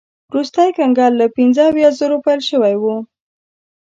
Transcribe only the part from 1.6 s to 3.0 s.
اویا زرو پیل شوی و.